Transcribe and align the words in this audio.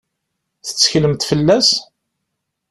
Tetteklemt 0.65 1.23
fell-as? 1.29 1.69